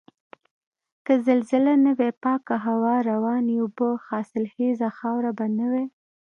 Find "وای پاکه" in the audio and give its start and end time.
1.97-2.55